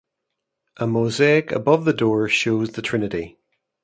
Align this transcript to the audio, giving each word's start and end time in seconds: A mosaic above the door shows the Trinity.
A 0.77 0.87
mosaic 0.87 1.51
above 1.51 1.85
the 1.85 1.93
door 1.93 2.27
shows 2.27 2.71
the 2.71 2.81
Trinity. 2.81 3.37